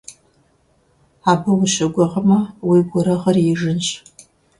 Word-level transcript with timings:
Абы 1.31 1.51
ущыгугъмэ, 1.61 2.39
уи 2.67 2.79
гурыгъыр 2.89 3.37
ижынщ. 3.51 3.87